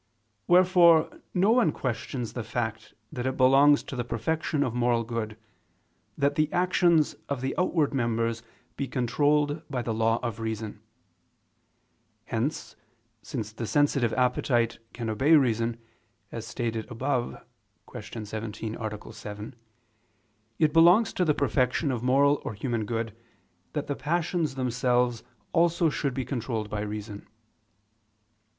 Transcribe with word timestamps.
Wherefore 0.47 1.21
no 1.35 1.51
one 1.51 1.71
questions 1.71 2.33
the 2.33 2.41
fact 2.43 2.95
that 3.13 3.27
it 3.27 3.37
belongs 3.37 3.83
to 3.83 3.95
the 3.95 4.03
perfection 4.03 4.63
of 4.63 4.73
moral 4.73 5.03
good, 5.03 5.37
that 6.17 6.33
the 6.33 6.51
actions 6.51 7.13
of 7.29 7.41
the 7.41 7.53
outward 7.55 7.93
members 7.93 8.41
be 8.75 8.87
controlled 8.87 9.61
by 9.69 9.83
the 9.83 9.93
law 9.93 10.17
of 10.23 10.39
reason. 10.39 10.81
Hence, 12.25 12.75
since 13.21 13.51
the 13.51 13.67
sensitive 13.67 14.11
appetite 14.13 14.79
can 14.91 15.07
obey 15.07 15.35
reason, 15.35 15.77
as 16.31 16.47
stated 16.47 16.89
above 16.89 17.39
(Q. 17.91 18.25
17, 18.25 18.75
A. 18.79 19.13
7), 19.13 19.55
it 20.57 20.73
belongs 20.73 21.13
to 21.13 21.23
the 21.23 21.35
perfection 21.35 21.91
of 21.91 22.01
moral 22.01 22.41
or 22.43 22.55
human 22.55 22.87
good, 22.87 23.15
that 23.73 23.85
the 23.85 23.95
passions 23.95 24.55
themselves 24.55 25.21
also 25.53 25.91
should 25.91 26.15
be 26.15 26.25
controlled 26.25 26.71
by 26.71 26.81
reason. 26.81 27.27